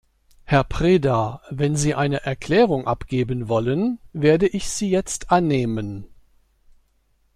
Herr 0.45 0.63
Preda, 0.63 1.43
wenn 1.51 1.75
Sie 1.75 1.93
eine 1.93 2.23
Erklärung 2.25 2.87
abgeben 2.87 3.47
wollen, 3.49 3.99
werde 4.13 4.47
ich 4.47 4.67
sie 4.67 4.89
jetzt 4.89 5.29
annehmen. 5.31 6.05